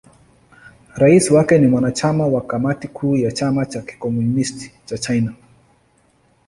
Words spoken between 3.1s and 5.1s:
ya Chama cha Kikomunisti cha